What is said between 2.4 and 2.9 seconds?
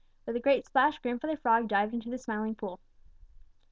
Pool.